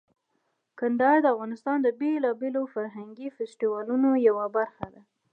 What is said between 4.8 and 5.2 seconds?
ده.